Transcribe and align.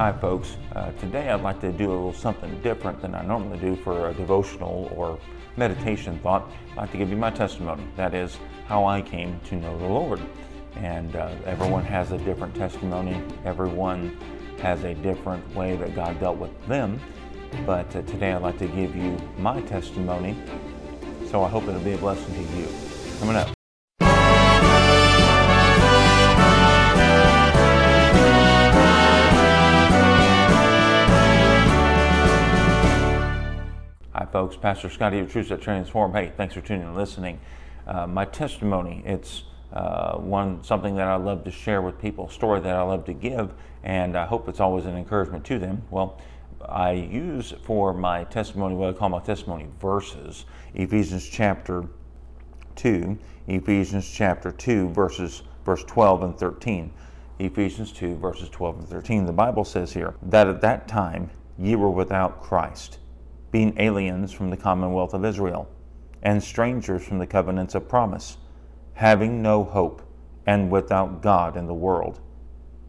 Hi, 0.00 0.12
folks. 0.12 0.56
Uh, 0.74 0.92
today 0.92 1.28
I'd 1.28 1.42
like 1.42 1.60
to 1.60 1.70
do 1.70 1.90
a 1.90 1.92
little 1.92 2.14
something 2.14 2.58
different 2.62 3.02
than 3.02 3.14
I 3.14 3.20
normally 3.20 3.58
do 3.58 3.76
for 3.76 4.08
a 4.08 4.14
devotional 4.14 4.90
or 4.96 5.18
meditation 5.58 6.18
thought. 6.20 6.50
I'd 6.70 6.76
like 6.78 6.92
to 6.92 6.96
give 6.96 7.10
you 7.10 7.18
my 7.18 7.30
testimony. 7.30 7.86
That 7.96 8.14
is 8.14 8.38
how 8.66 8.86
I 8.86 9.02
came 9.02 9.38
to 9.40 9.56
know 9.56 9.78
the 9.78 9.84
Lord. 9.84 10.18
And 10.76 11.14
uh, 11.16 11.34
everyone 11.44 11.84
has 11.84 12.12
a 12.12 12.16
different 12.16 12.54
testimony, 12.54 13.22
everyone 13.44 14.16
has 14.62 14.84
a 14.84 14.94
different 14.94 15.46
way 15.54 15.76
that 15.76 15.94
God 15.94 16.18
dealt 16.18 16.38
with 16.38 16.66
them. 16.66 16.98
But 17.66 17.94
uh, 17.94 18.00
today 18.00 18.32
I'd 18.32 18.40
like 18.40 18.58
to 18.60 18.68
give 18.68 18.96
you 18.96 19.18
my 19.36 19.60
testimony. 19.60 20.34
So 21.26 21.44
I 21.44 21.50
hope 21.50 21.64
it'll 21.64 21.78
be 21.78 21.92
a 21.92 21.98
blessing 21.98 22.32
to 22.32 22.56
you. 22.56 22.68
Coming 23.18 23.36
up. 23.36 23.59
Folks. 34.40 34.56
Pastor 34.56 34.88
Scottie 34.88 35.18
of 35.18 35.30
Truths 35.30 35.50
That 35.50 35.60
Transform. 35.60 36.14
Hey, 36.14 36.32
thanks 36.34 36.54
for 36.54 36.62
tuning 36.62 36.80
in 36.80 36.88
and 36.88 36.96
listening. 36.96 37.38
Uh, 37.86 38.06
my 38.06 38.24
testimony, 38.24 39.02
it's 39.04 39.42
uh, 39.70 40.16
one 40.16 40.64
something 40.64 40.96
that 40.96 41.08
I 41.08 41.16
love 41.16 41.44
to 41.44 41.50
share 41.50 41.82
with 41.82 42.00
people, 42.00 42.28
a 42.28 42.32
story 42.32 42.58
that 42.60 42.74
I 42.74 42.80
love 42.80 43.04
to 43.04 43.12
give, 43.12 43.52
and 43.84 44.16
I 44.16 44.24
hope 44.24 44.48
it's 44.48 44.58
always 44.58 44.86
an 44.86 44.96
encouragement 44.96 45.44
to 45.44 45.58
them. 45.58 45.82
Well, 45.90 46.18
I 46.66 46.92
use 46.92 47.52
for 47.64 47.92
my 47.92 48.24
testimony 48.24 48.76
what 48.76 48.88
I 48.88 48.92
call 48.94 49.10
my 49.10 49.20
testimony 49.20 49.68
verses 49.78 50.46
Ephesians 50.72 51.28
chapter 51.28 51.84
2, 52.76 53.18
Ephesians 53.46 54.10
chapter 54.10 54.52
2, 54.52 54.88
verses 54.88 55.42
verse 55.66 55.84
12 55.84 56.22
and 56.22 56.38
13. 56.38 56.90
Ephesians 57.40 57.92
2, 57.92 58.16
verses 58.16 58.48
12 58.48 58.78
and 58.78 58.88
13. 58.88 59.26
The 59.26 59.34
Bible 59.34 59.66
says 59.66 59.92
here 59.92 60.14
that 60.22 60.46
at 60.46 60.62
that 60.62 60.88
time 60.88 61.28
ye 61.58 61.76
were 61.76 61.90
without 61.90 62.40
Christ 62.40 63.00
being 63.50 63.78
aliens 63.78 64.32
from 64.32 64.50
the 64.50 64.56
commonwealth 64.56 65.14
of 65.14 65.24
Israel, 65.24 65.68
and 66.22 66.42
strangers 66.42 67.02
from 67.02 67.18
the 67.18 67.26
covenants 67.26 67.74
of 67.74 67.88
promise, 67.88 68.36
having 68.94 69.42
no 69.42 69.64
hope, 69.64 70.02
and 70.46 70.70
without 70.70 71.22
God 71.22 71.56
in 71.56 71.66
the 71.66 71.74
world. 71.74 72.20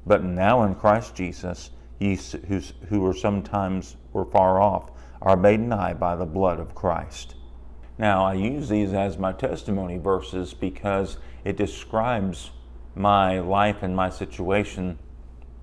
But 0.05 0.23
now 0.23 0.63
in 0.63 0.75
Christ 0.75 1.15
Jesus, 1.15 1.71
ye 1.99 2.17
who 2.89 3.01
were 3.01 3.13
sometimes 3.13 3.95
were 4.13 4.25
far 4.25 4.59
off, 4.61 4.91
are 5.21 5.37
made 5.37 5.59
nigh 5.59 5.93
by 5.93 6.15
the 6.15 6.25
blood 6.25 6.59
of 6.59 6.73
Christ. 6.73 7.35
Now, 7.97 8.25
I 8.25 8.33
use 8.33 8.69
these 8.69 8.93
as 8.93 9.19
my 9.19 9.31
testimony 9.31 9.97
verses 9.97 10.55
because 10.55 11.17
it 11.45 11.55
describes 11.55 12.49
my 12.95 13.39
life 13.39 13.83
and 13.83 13.95
my 13.95 14.09
situation 14.09 14.97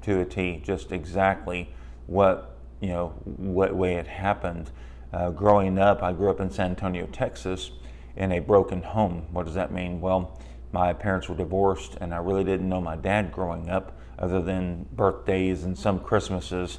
to 0.03 0.21
a 0.21 0.25
T, 0.25 0.63
just 0.65 0.93
exactly 0.93 1.75
what 2.07 2.58
you 2.81 2.89
know 2.89 3.09
what 3.25 3.75
way 3.75 3.95
it 3.95 4.07
happened. 4.07 4.71
Uh, 5.13 5.31
growing 5.31 5.79
up, 5.79 6.03
I 6.03 6.13
grew 6.13 6.31
up 6.31 6.41
in 6.41 6.51
San 6.51 6.71
Antonio, 6.71 7.07
Texas, 7.07 7.71
in 8.17 8.33
a 8.33 8.41
broken 8.41 8.83
home. 8.83 9.27
What 9.33 9.47
does 9.47 9.55
that 9.55 9.73
mean? 9.73 10.01
Well, 10.01 10.39
my 10.73 10.93
parents 10.93 11.29
were 11.29 11.37
divorced, 11.37 11.97
and 12.01 12.13
I 12.13 12.19
really 12.19 12.45
didn't 12.45 12.69
know 12.69 12.81
my 12.81 12.97
dad 12.97 13.33
growing 13.33 13.71
up, 13.71 13.99
other 14.19 14.43
than 14.43 14.87
birthdays 14.93 15.65
and 15.65 15.79
some 15.79 16.01
Christmases 16.01 16.79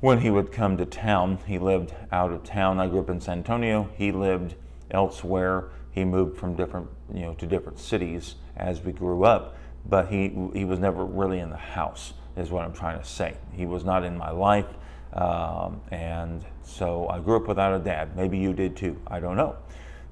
when 0.00 0.20
he 0.20 0.30
would 0.30 0.52
come 0.52 0.76
to 0.76 0.86
town. 0.86 1.38
He 1.46 1.58
lived 1.58 1.94
out 2.12 2.32
of 2.32 2.44
town. 2.44 2.78
I 2.78 2.86
grew 2.86 3.00
up 3.00 3.10
in 3.10 3.20
San 3.20 3.38
Antonio. 3.38 3.88
He 3.96 4.12
lived 4.12 4.54
elsewhere. 4.90 5.70
He 5.90 6.04
moved 6.04 6.38
from 6.38 6.54
different, 6.54 6.88
you 7.12 7.22
know, 7.22 7.34
to 7.34 7.46
different 7.46 7.78
cities 7.78 8.36
as 8.56 8.82
we 8.82 8.92
grew 8.92 9.24
up, 9.24 9.56
but 9.86 10.08
he 10.08 10.28
he 10.54 10.64
was 10.64 10.78
never 10.78 11.04
really 11.04 11.40
in 11.40 11.50
the 11.50 11.56
house. 11.56 12.12
Is 12.36 12.50
what 12.50 12.64
I'm 12.64 12.72
trying 12.72 12.98
to 12.98 13.04
say. 13.04 13.36
He 13.52 13.66
was 13.66 13.84
not 13.84 14.04
in 14.04 14.16
my 14.16 14.30
life. 14.30 14.66
Um, 15.12 15.80
and 15.90 16.44
so 16.62 17.08
I 17.08 17.18
grew 17.18 17.36
up 17.36 17.48
without 17.48 17.74
a 17.74 17.78
dad. 17.78 18.16
Maybe 18.16 18.38
you 18.38 18.52
did 18.52 18.76
too. 18.76 19.00
I 19.06 19.20
don't 19.20 19.36
know. 19.36 19.56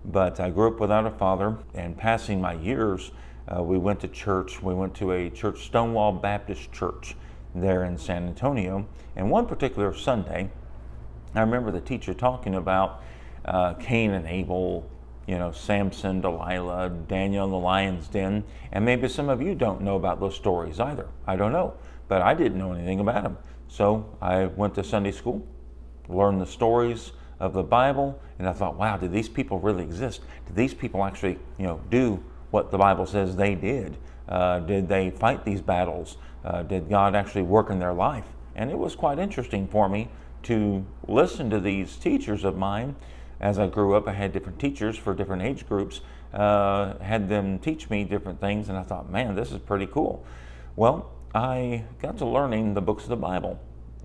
But 0.05 0.41
I 0.41 0.51
grew 0.51 0.69
up 0.69 0.81
without 0.81 1.07
a 1.07 1.11
father, 1.11 1.59
and 1.75 1.97
passing 1.97 2.41
my 2.41 2.55
years, 2.55 3.11
uh, 3.49 3.63
we 3.63 3.79
went 3.79 4.01
to 4.01 4.09
church. 4.09 4.63
We 4.63 4.75
went 4.75 4.95
to 4.97 5.13
a 5.13 5.31
church, 5.31 5.65
Stonewall 5.65 6.13
Baptist 6.13 6.73
Church, 6.73 7.17
there 7.55 7.85
in 7.85 7.97
San 7.99 8.27
Antonio. 8.27 8.87
And 9.17 9.31
one 9.31 9.47
particular 9.47 9.95
Sunday, 9.95 10.51
I 11.35 11.41
remember 11.41 11.71
the 11.71 11.81
teacher 11.81 12.15
talking 12.15 12.55
about 12.55 13.03
uh, 13.45 13.75
Cain 13.75 14.13
and 14.13 14.27
Abel, 14.27 14.89
you 15.27 15.39
know, 15.39 15.53
Samson, 15.53 16.21
Delilah, 16.21 16.91
Daniel 17.07 17.45
in 17.45 17.51
the 17.51 17.59
lion's 17.59 18.09
den. 18.09 18.45
And 18.73 18.85
maybe 18.85 19.09
some 19.09 19.29
of 19.29 19.43
you 19.43 19.55
don't 19.55 19.83
know 19.83 19.97
about 19.97 20.21
those 20.21 20.35
stories 20.35 20.81
either. 20.81 21.07
I 21.27 21.37
don't 21.37 21.53
know. 21.53 21.75
But 22.09 22.23
I 22.23 22.35
didn't 22.35 22.59
know 22.59 22.73
anything 22.73 23.01
about 23.01 23.23
them. 23.23 23.39
So 23.69 24.17
I 24.21 24.47
went 24.47 24.75
to 24.77 24.85
Sunday 24.85 25.13
school, 25.13 25.47
learned 26.09 26.41
the 26.41 26.47
stories 26.47 27.13
of 27.39 27.53
the 27.53 27.63
Bible, 27.63 28.21
and 28.39 28.49
I 28.49 28.53
thought, 28.53 28.77
wow, 28.77 28.97
did 28.97 29.13
these 29.13 29.29
people 29.29 29.61
really 29.61 29.85
exist? 29.85 30.23
Did 30.47 30.57
these 30.57 30.75
people 30.75 31.05
actually, 31.05 31.39
you 31.59 31.67
know, 31.67 31.81
do 31.91 32.23
what 32.51 32.71
the 32.71 32.79
Bible 32.79 33.07
says 33.07 33.37
they 33.37 33.55
did? 33.55 33.97
Uh, 34.29 34.61
did 34.61 34.89
they 34.89 35.11
fight 35.11 35.45
these 35.45 35.61
battles? 35.61 36.17
Uh, 36.45 36.63
did 36.63 36.89
God 36.89 37.15
actually 37.15 37.43
work 37.43 37.71
in 37.71 37.79
their 37.79 37.93
life? 37.93 38.25
And 38.57 38.71
it 38.71 38.79
was 38.79 38.97
quite 38.97 39.19
interesting 39.19 39.69
for 39.69 39.89
me 39.89 40.09
to 40.45 40.85
listen 41.07 41.51
to 41.51 41.61
these 41.61 41.97
teachers 41.97 42.45
of 42.45 42.57
mine. 42.57 42.97
As 43.41 43.59
I 43.59 43.69
grew 43.69 43.95
up, 43.95 44.09
I 44.09 44.13
had 44.13 44.33
different 44.33 44.59
teachers 44.59 44.97
for 44.97 45.15
different 45.15 45.43
age 45.43 45.69
groups, 45.69 46.01
uh, 46.33 46.99
had 46.99 47.29
them 47.29 47.59
teach 47.59 47.89
me 47.89 48.05
different 48.05 48.41
things, 48.41 48.69
and 48.69 48.77
I 48.77 48.83
thought, 48.83 49.11
man, 49.11 49.35
this 49.35 49.53
is 49.53 49.59
pretty 49.59 49.87
cool. 49.87 50.25
Well, 50.75 51.11
I 51.39 51.85
got 52.03 52.19
to 52.19 52.27
learning 52.27 52.75
the 52.75 52.81
books 52.81 53.05
of 53.05 53.11
the 53.11 53.17
Bible. 53.17 53.61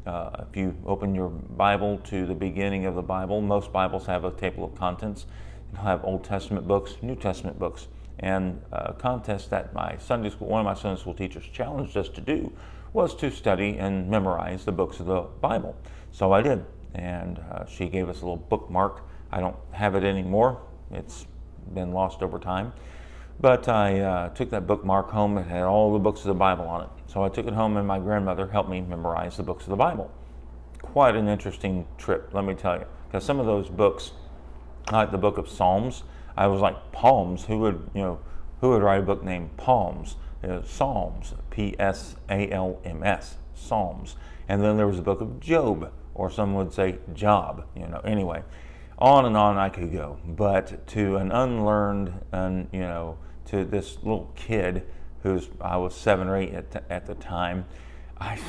Uh, 0.05 0.45
if 0.47 0.55
you 0.55 0.77
open 0.85 1.15
your 1.15 1.29
Bible 1.29 1.97
to 2.03 2.27
the 2.27 2.35
beginning 2.35 2.85
of 2.85 2.93
the 2.93 3.01
Bible, 3.01 3.41
most 3.41 3.73
Bibles 3.73 4.05
have 4.05 4.23
a 4.23 4.29
table 4.29 4.63
of 4.63 4.75
contents. 4.75 5.25
You'll 5.71 5.81
have 5.81 6.05
Old 6.05 6.23
Testament 6.23 6.67
books, 6.67 6.95
New 7.01 7.15
Testament 7.15 7.57
books, 7.57 7.87
and 8.19 8.61
a 8.71 8.93
contest 8.93 9.49
that 9.49 9.73
my 9.73 9.97
Sunday 9.97 10.29
school, 10.29 10.47
one 10.47 10.59
of 10.59 10.65
my 10.65 10.75
Sunday 10.75 11.01
school 11.01 11.15
teachers 11.15 11.43
challenged 11.51 11.97
us 11.97 12.07
to 12.09 12.21
do 12.21 12.53
was 12.93 13.15
to 13.15 13.31
study 13.31 13.79
and 13.79 14.07
memorize 14.07 14.63
the 14.63 14.71
books 14.71 14.99
of 14.99 15.07
the 15.07 15.21
Bible. 15.21 15.75
So 16.11 16.33
I 16.33 16.43
did, 16.43 16.63
and 16.93 17.39
uh, 17.39 17.65
she 17.65 17.87
gave 17.87 18.09
us 18.09 18.21
a 18.21 18.25
little 18.25 18.45
bookmark. 18.47 19.01
I 19.31 19.39
don't 19.39 19.57
have 19.71 19.95
it 19.95 20.03
anymore. 20.03 20.61
It's 20.91 21.25
been 21.73 21.93
lost 21.93 22.21
over 22.21 22.37
time. 22.37 22.73
But 23.39 23.67
I 23.67 23.99
uh, 23.99 24.29
took 24.29 24.49
that 24.51 24.67
bookmark 24.67 25.09
home. 25.09 25.37
It 25.37 25.47
had 25.47 25.63
all 25.63 25.91
the 25.93 25.99
books 25.99 26.21
of 26.21 26.27
the 26.27 26.33
Bible 26.33 26.65
on 26.65 26.83
it. 26.83 26.89
So 27.07 27.23
I 27.23 27.29
took 27.29 27.45
it 27.45 27.53
home, 27.53 27.77
and 27.77 27.87
my 27.87 27.99
grandmother 27.99 28.47
helped 28.47 28.69
me 28.69 28.81
memorize 28.81 29.37
the 29.37 29.43
books 29.43 29.65
of 29.65 29.69
the 29.69 29.75
Bible. 29.75 30.09
Quite 30.81 31.15
an 31.15 31.27
interesting 31.27 31.85
trip, 31.97 32.33
let 32.33 32.45
me 32.45 32.55
tell 32.55 32.77
you. 32.77 32.85
Because 33.07 33.25
some 33.25 33.39
of 33.39 33.45
those 33.45 33.69
books, 33.69 34.11
like 34.91 35.11
the 35.11 35.17
book 35.17 35.37
of 35.37 35.49
Psalms, 35.49 36.03
I 36.35 36.47
was 36.47 36.61
like, 36.61 36.91
Palms? 36.91 37.45
Who 37.45 37.59
would, 37.59 37.89
you 37.93 38.01
know, 38.01 38.19
who 38.61 38.69
would 38.69 38.81
write 38.81 38.99
a 38.99 39.03
book 39.03 39.23
named 39.23 39.57
Palms? 39.57 40.15
Psalms, 40.65 41.35
P 41.51 41.73
S 41.79 42.15
A 42.29 42.49
L 42.51 42.81
M 42.83 43.01
S, 43.03 43.37
Psalms. 43.53 44.17
And 44.49 44.61
then 44.61 44.75
there 44.75 44.87
was 44.87 44.97
the 44.97 45.03
book 45.03 45.21
of 45.21 45.39
Job, 45.39 45.91
or 46.13 46.29
some 46.29 46.53
would 46.55 46.73
say 46.73 46.97
Job, 47.13 47.65
you 47.75 47.87
know. 47.87 48.01
Anyway, 48.03 48.43
on 48.97 49.25
and 49.25 49.35
on 49.35 49.57
I 49.57 49.69
could 49.69 49.91
go. 49.91 50.17
But 50.25 50.87
to 50.87 51.17
an 51.17 51.31
unlearned, 51.31 52.13
and 52.31 52.67
you 52.71 52.81
know, 52.81 53.17
to 53.45 53.65
this 53.65 53.97
little 53.97 54.31
kid 54.35 54.83
who's 55.21 55.49
I 55.61 55.77
was 55.77 55.95
seven 55.95 56.27
or 56.27 56.37
eight 56.37 56.53
at, 56.53 56.83
at 56.89 57.05
the 57.05 57.15
time, 57.15 57.65
I 58.19 58.39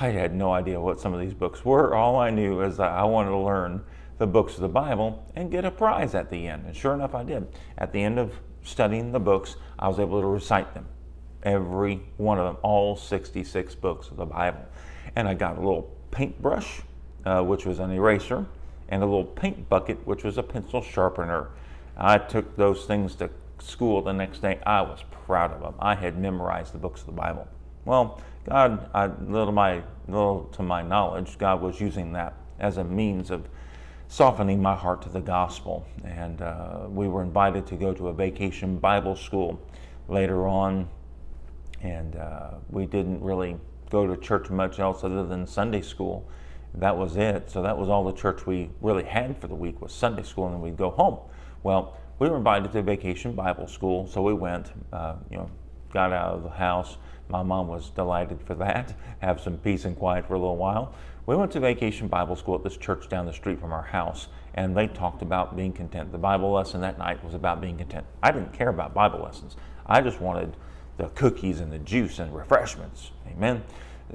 I 0.00 0.08
had 0.08 0.34
no 0.34 0.52
idea 0.52 0.80
what 0.80 1.00
some 1.00 1.14
of 1.14 1.20
these 1.20 1.34
books 1.34 1.64
were. 1.64 1.94
All 1.94 2.16
I 2.16 2.30
knew 2.30 2.60
is 2.62 2.76
that 2.76 2.90
I 2.90 3.04
wanted 3.04 3.30
to 3.30 3.38
learn 3.38 3.84
the 4.18 4.26
books 4.26 4.54
of 4.56 4.60
the 4.60 4.68
Bible 4.68 5.24
and 5.34 5.50
get 5.50 5.64
a 5.64 5.70
prize 5.70 6.14
at 6.14 6.30
the 6.30 6.46
end. 6.46 6.66
And 6.66 6.76
sure 6.76 6.94
enough, 6.94 7.14
I 7.14 7.24
did. 7.24 7.46
At 7.78 7.92
the 7.92 8.02
end 8.02 8.18
of 8.18 8.32
studying 8.62 9.12
the 9.12 9.20
books, 9.20 9.56
I 9.78 9.88
was 9.88 9.98
able 9.98 10.20
to 10.20 10.26
recite 10.26 10.74
them, 10.74 10.86
every 11.42 12.02
one 12.16 12.38
of 12.38 12.46
them, 12.46 12.56
all 12.62 12.96
66 12.96 13.74
books 13.76 14.08
of 14.08 14.16
the 14.16 14.26
Bible. 14.26 14.66
And 15.16 15.28
I 15.28 15.34
got 15.34 15.56
a 15.56 15.60
little 15.60 15.96
paintbrush, 16.10 16.82
uh, 17.24 17.42
which 17.42 17.64
was 17.64 17.78
an 17.78 17.90
eraser, 17.92 18.46
and 18.88 19.02
a 19.02 19.06
little 19.06 19.24
paint 19.24 19.68
bucket, 19.68 20.06
which 20.06 20.24
was 20.24 20.38
a 20.38 20.42
pencil 20.42 20.82
sharpener. 20.82 21.48
I 21.96 22.18
took 22.18 22.56
those 22.56 22.86
things 22.86 23.14
to 23.16 23.30
school 23.58 24.02
the 24.02 24.12
next 24.12 24.40
day. 24.40 24.60
I 24.64 24.82
was 24.82 25.04
proud 25.10 25.52
of 25.52 25.60
them. 25.60 25.74
I 25.78 25.94
had 25.94 26.18
memorized 26.18 26.72
the 26.72 26.78
books 26.78 27.00
of 27.00 27.06
the 27.06 27.12
Bible. 27.12 27.46
Well, 27.84 28.20
God, 28.48 28.88
I, 28.94 29.06
little, 29.06 29.52
my, 29.52 29.82
little 30.06 30.44
to 30.52 30.62
my 30.62 30.82
knowledge, 30.82 31.38
God 31.38 31.60
was 31.60 31.80
using 31.80 32.12
that 32.12 32.34
as 32.58 32.76
a 32.76 32.84
means 32.84 33.30
of 33.30 33.48
softening 34.08 34.62
my 34.62 34.74
heart 34.74 35.02
to 35.02 35.08
the 35.08 35.20
gospel. 35.20 35.86
And 36.04 36.40
uh, 36.40 36.86
we 36.88 37.08
were 37.08 37.22
invited 37.22 37.66
to 37.68 37.76
go 37.76 37.92
to 37.92 38.08
a 38.08 38.12
vacation 38.12 38.78
Bible 38.78 39.16
school 39.16 39.60
later 40.08 40.46
on, 40.46 40.88
and 41.82 42.16
uh, 42.16 42.52
we 42.70 42.86
didn't 42.86 43.20
really 43.22 43.56
go 43.90 44.06
to 44.06 44.16
church 44.16 44.50
much 44.50 44.78
else 44.78 45.04
other 45.04 45.26
than 45.26 45.46
Sunday 45.46 45.82
school 45.82 46.26
that 46.74 46.96
was 46.96 47.16
it. 47.16 47.50
So 47.50 47.62
that 47.62 47.76
was 47.76 47.88
all 47.88 48.04
the 48.04 48.12
church 48.12 48.46
we 48.46 48.70
really 48.80 49.04
had 49.04 49.40
for 49.40 49.48
the 49.48 49.54
week 49.54 49.80
was 49.80 49.92
Sunday 49.92 50.22
school, 50.22 50.46
and 50.46 50.54
then 50.54 50.60
we'd 50.60 50.76
go 50.76 50.90
home. 50.90 51.18
Well, 51.62 51.96
we 52.18 52.28
were 52.28 52.36
invited 52.36 52.72
to 52.72 52.82
vacation 52.82 53.34
Bible 53.34 53.68
school, 53.68 54.06
so 54.06 54.22
we 54.22 54.34
went. 54.34 54.72
Uh, 54.92 55.16
you 55.30 55.38
know, 55.38 55.50
got 55.92 56.12
out 56.12 56.34
of 56.34 56.42
the 56.42 56.50
house, 56.50 56.96
My 57.28 57.42
mom 57.42 57.68
was 57.68 57.90
delighted 57.90 58.40
for 58.42 58.54
that, 58.56 58.94
have 59.20 59.40
some 59.40 59.58
peace 59.58 59.84
and 59.84 59.96
quiet 59.96 60.26
for 60.26 60.34
a 60.34 60.38
little 60.38 60.56
while. 60.56 60.94
We 61.26 61.36
went 61.36 61.52
to 61.52 61.60
vacation 61.60 62.08
Bible 62.08 62.36
school 62.36 62.54
at 62.54 62.64
this 62.64 62.76
church 62.76 63.08
down 63.08 63.26
the 63.26 63.34
street 63.34 63.60
from 63.60 63.72
our 63.72 63.82
house, 63.82 64.28
and 64.54 64.74
they 64.74 64.86
talked 64.86 65.20
about 65.20 65.56
being 65.56 65.72
content. 65.72 66.10
The 66.10 66.18
Bible 66.18 66.52
lesson 66.52 66.80
that 66.80 66.98
night 66.98 67.22
was 67.22 67.34
about 67.34 67.60
being 67.60 67.76
content. 67.76 68.06
I 68.22 68.30
didn't 68.30 68.54
care 68.54 68.70
about 68.70 68.94
Bible 68.94 69.20
lessons, 69.20 69.56
I 69.86 70.00
just 70.00 70.20
wanted 70.20 70.56
the 70.96 71.08
cookies 71.10 71.60
and 71.60 71.72
the 71.72 71.78
juice 71.78 72.18
and 72.18 72.34
refreshments. 72.34 73.12
Amen. 73.28 73.62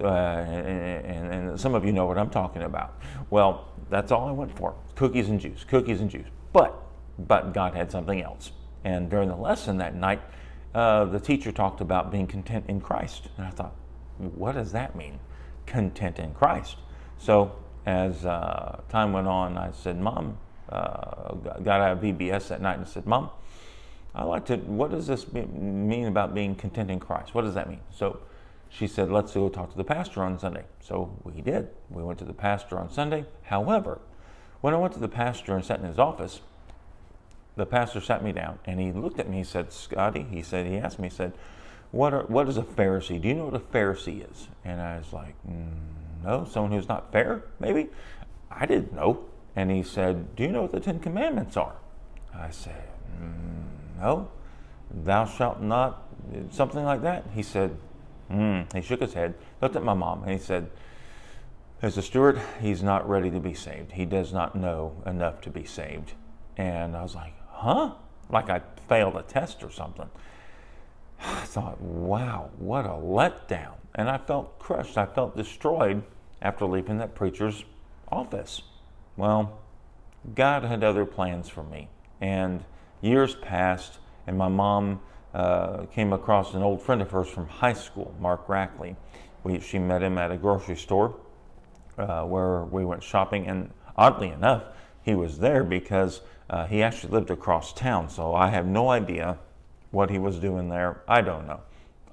Uh, 0.01 0.07
and, 0.07 1.33
and, 1.33 1.59
some 1.59 1.75
of 1.75 1.85
you 1.85 1.91
know 1.91 2.05
what 2.07 2.17
I'm 2.17 2.29
talking 2.29 2.63
about. 2.63 2.99
Well, 3.29 3.67
that's 3.89 4.11
all 4.11 4.27
I 4.27 4.31
went 4.31 4.55
for 4.57 4.73
cookies 4.95 5.29
and 5.29 5.39
juice, 5.39 5.63
cookies 5.63 6.01
and 6.01 6.09
juice. 6.09 6.27
But, 6.51 6.75
but 7.19 7.53
God 7.53 7.75
had 7.75 7.91
something 7.91 8.21
else. 8.21 8.51
And 8.83 9.09
during 9.09 9.29
the 9.29 9.35
lesson 9.35 9.77
that 9.77 9.93
night, 9.95 10.21
uh, 10.73 11.05
the 11.05 11.19
teacher 11.19 11.51
talked 11.51 11.79
about 11.79 12.11
being 12.11 12.25
content 12.25 12.65
in 12.67 12.81
Christ. 12.81 13.29
And 13.37 13.45
I 13.45 13.51
thought, 13.51 13.75
what 14.17 14.55
does 14.55 14.71
that 14.71 14.95
mean? 14.95 15.19
Content 15.67 16.17
in 16.17 16.33
Christ. 16.33 16.77
So 17.19 17.51
as 17.85 18.25
uh, 18.25 18.81
time 18.89 19.13
went 19.13 19.27
on, 19.27 19.57
I 19.57 19.71
said, 19.71 19.99
Mom, 19.99 20.37
uh, 20.69 21.33
got 21.63 21.81
out 21.81 21.97
of 21.97 21.99
VBS 21.99 22.47
that 22.47 22.61
night 22.61 22.79
and 22.79 22.87
said, 22.87 23.05
Mom, 23.05 23.29
I 24.15 24.23
like 24.23 24.45
to, 24.45 24.57
what 24.57 24.91
does 24.91 25.07
this 25.07 25.31
mean 25.31 26.07
about 26.07 26.33
being 26.33 26.55
content 26.55 26.91
in 26.91 26.99
Christ? 26.99 27.33
What 27.33 27.43
does 27.43 27.55
that 27.55 27.69
mean? 27.69 27.81
So 27.91 28.19
she 28.73 28.87
said, 28.87 29.11
let's 29.11 29.33
go 29.33 29.49
talk 29.49 29.71
to 29.71 29.77
the 29.77 29.83
pastor 29.83 30.23
on 30.23 30.39
Sunday. 30.39 30.63
So 30.81 31.15
we 31.23 31.41
did. 31.41 31.69
We 31.91 32.01
went 32.01 32.17
to 32.19 32.25
the 32.25 32.33
pastor 32.33 32.79
on 32.79 32.91
Sunday. 32.91 33.25
However, 33.43 33.99
when 34.61 34.73
I 34.73 34.77
went 34.77 34.93
to 34.93 34.99
the 34.99 35.07
pastor 35.07 35.55
and 35.55 35.63
sat 35.63 35.79
in 35.79 35.85
his 35.85 35.99
office, 35.99 36.41
the 37.55 37.67
pastor 37.67 38.01
sat 38.01 38.23
me 38.23 38.31
down 38.31 38.57
and 38.65 38.79
he 38.79 38.91
looked 38.91 39.19
at 39.19 39.29
me. 39.29 39.37
He 39.37 39.43
said, 39.43 39.71
Scottie, 39.71 40.25
he 40.27 40.41
said, 40.41 40.65
he 40.65 40.77
asked 40.77 40.97
me, 40.97 41.09
he 41.09 41.13
said, 41.13 41.33
what, 41.91 42.15
are, 42.15 42.23
what 42.23 42.49
is 42.49 42.57
a 42.57 42.63
Pharisee? 42.63 43.21
Do 43.21 43.27
you 43.27 43.35
know 43.35 43.45
what 43.45 43.53
a 43.53 43.59
Pharisee 43.59 44.27
is? 44.31 44.47
And 44.65 44.81
I 44.81 44.97
was 44.97 45.13
like, 45.13 45.35
mm, 45.47 45.67
no, 46.23 46.47
someone 46.49 46.71
who's 46.71 46.87
not 46.87 47.11
fair, 47.11 47.43
maybe? 47.59 47.89
I 48.49 48.65
didn't 48.65 48.93
know. 48.93 49.25
And 49.55 49.69
he 49.69 49.83
said, 49.83 50.35
Do 50.35 50.41
you 50.41 50.49
know 50.51 50.63
what 50.63 50.71
the 50.71 50.79
Ten 50.79 50.99
Commandments 50.99 51.57
are? 51.57 51.75
I 52.33 52.49
said, 52.49 52.89
mm, 53.21 54.01
No. 54.01 54.31
Thou 54.91 55.25
shalt 55.25 55.61
not, 55.61 56.03
something 56.51 56.83
like 56.83 57.01
that. 57.03 57.25
He 57.33 57.43
said, 57.43 57.77
mm. 58.33 58.73
He 58.73 58.81
shook 58.81 59.01
his 59.01 59.13
head, 59.13 59.35
looked 59.61 59.75
at 59.75 59.83
my 59.83 59.93
mom, 59.93 60.23
and 60.23 60.31
he 60.31 60.37
said, 60.37 60.69
As 61.81 61.97
a 61.97 62.01
steward, 62.01 62.41
he's 62.61 62.81
not 62.83 63.07
ready 63.07 63.29
to 63.29 63.39
be 63.39 63.53
saved. 63.53 63.93
He 63.93 64.05
does 64.05 64.33
not 64.33 64.55
know 64.55 65.01
enough 65.05 65.41
to 65.41 65.49
be 65.49 65.65
saved. 65.65 66.13
And 66.57 66.95
I 66.95 67.03
was 67.03 67.15
like, 67.15 67.33
Huh? 67.49 67.93
Like 68.29 68.49
I 68.49 68.61
failed 68.87 69.15
a 69.15 69.21
test 69.21 69.63
or 69.63 69.71
something. 69.71 70.09
I 71.25 71.45
thought, 71.45 71.79
wow, 71.81 72.49
what 72.57 72.85
a 72.85 72.89
letdown. 72.89 73.75
And 73.95 74.09
I 74.09 74.17
felt 74.17 74.59
crushed. 74.59 74.97
I 74.97 75.05
felt 75.05 75.37
destroyed 75.37 76.03
after 76.41 76.65
leaving 76.65 76.97
that 76.97 77.15
preacher's 77.15 77.63
office. 78.11 78.61
Well, 79.15 79.59
God 80.35 80.63
had 80.63 80.83
other 80.83 81.05
plans 81.05 81.49
for 81.49 81.63
me. 81.63 81.89
And 82.19 82.63
years 83.01 83.35
passed, 83.35 83.99
and 84.27 84.37
my 84.37 84.47
mom 84.47 85.01
uh, 85.33 85.85
came 85.85 86.13
across 86.13 86.53
an 86.53 86.61
old 86.61 86.81
friend 86.81 87.01
of 87.01 87.11
hers 87.11 87.27
from 87.27 87.47
high 87.47 87.73
school, 87.73 88.13
Mark 88.19 88.47
Rackley. 88.47 88.95
We, 89.43 89.59
she 89.59 89.79
met 89.79 90.03
him 90.03 90.17
at 90.17 90.31
a 90.31 90.37
grocery 90.37 90.75
store 90.75 91.15
uh, 91.97 92.23
where 92.23 92.63
we 92.63 92.85
went 92.85 93.03
shopping, 93.03 93.47
and 93.47 93.71
oddly 93.97 94.29
enough, 94.29 94.63
he 95.03 95.15
was 95.15 95.39
there 95.39 95.63
because 95.63 96.21
uh, 96.49 96.65
he 96.65 96.81
actually 96.83 97.11
lived 97.11 97.31
across 97.31 97.73
town. 97.73 98.09
So 98.09 98.33
I 98.33 98.49
have 98.49 98.65
no 98.65 98.89
idea 98.89 99.37
what 99.91 100.09
he 100.09 100.17
was 100.17 100.39
doing 100.39 100.69
there. 100.69 101.01
I 101.07 101.21
don't 101.21 101.47
know. 101.47 101.61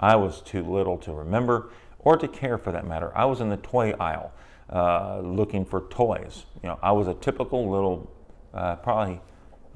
I 0.00 0.16
was 0.16 0.40
too 0.40 0.62
little 0.62 0.96
to 0.98 1.12
remember 1.12 1.70
or 1.98 2.16
to 2.16 2.26
care 2.26 2.58
for 2.58 2.72
that 2.72 2.86
matter. 2.86 3.16
I 3.16 3.26
was 3.26 3.40
in 3.40 3.50
the 3.50 3.58
toy 3.58 3.92
aisle 3.92 4.32
uh, 4.70 5.20
looking 5.20 5.64
for 5.64 5.82
toys. 5.82 6.46
You 6.62 6.70
know, 6.70 6.78
I 6.82 6.92
was 6.92 7.08
a 7.08 7.14
typical 7.14 7.70
little, 7.70 8.10
uh, 8.54 8.76
probably 8.76 9.20